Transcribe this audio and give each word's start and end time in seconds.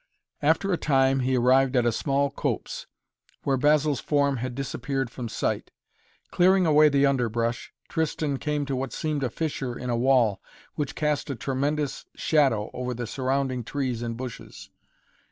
After 0.41 0.73
a 0.73 0.77
time 0.79 1.19
he 1.19 1.37
arrived 1.37 1.75
at 1.75 1.85
a 1.85 1.91
small 1.91 2.31
copse, 2.31 2.87
where 3.43 3.55
Basil's 3.55 3.99
form 3.99 4.37
had 4.37 4.55
disappeared 4.55 5.11
from 5.11 5.29
sight. 5.29 5.69
Clearing 6.31 6.65
away 6.65 6.89
the 6.89 7.05
underbrush, 7.05 7.71
Tristan 7.87 8.37
came 8.37 8.65
to 8.65 8.75
what 8.75 8.93
seemed 8.93 9.23
a 9.23 9.29
fissure 9.29 9.77
in 9.77 9.91
a 9.91 9.95
wall, 9.95 10.41
which 10.73 10.95
cast 10.95 11.29
a 11.29 11.35
tremendous 11.35 12.05
shadow 12.15 12.71
over 12.73 12.95
the 12.95 13.05
surrounding 13.05 13.63
trees 13.63 14.01
and 14.01 14.17
bushes. 14.17 14.71